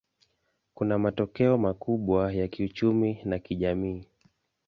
Kuna 0.73 0.99
matokeo 0.99 1.57
makubwa 1.57 2.33
ya 2.33 2.47
kiuchumi 2.47 3.19
na 3.25 3.39
kijamii. 3.39 4.05